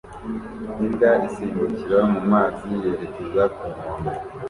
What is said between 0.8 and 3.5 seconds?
Imbwa isimbukira mu mazi yerekeza